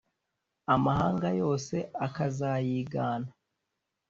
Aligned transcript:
amahanga 0.75 1.27
yose 1.41 1.75
akazayigana, 2.05 3.29